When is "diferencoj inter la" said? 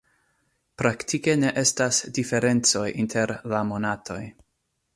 2.19-3.63